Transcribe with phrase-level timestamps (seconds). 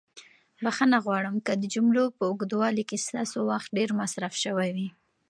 [0.63, 4.89] بښنه غواړم که د جملو په اوږدوالي کې ستاسو وخت ډېر مصرف شوی وي.